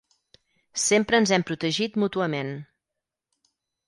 Sempre 0.83 1.19
ens 1.23 1.33
hem 1.37 1.45
protegit 1.49 1.99
mútuament. 2.05 2.49